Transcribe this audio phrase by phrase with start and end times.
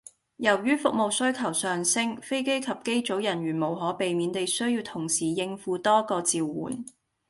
[0.37, 6.83] 由於服務需求上升，飛機及機組人員無可避免地需要同時應付多個召喚